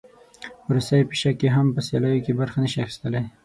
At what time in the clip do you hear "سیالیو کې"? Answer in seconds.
1.87-2.37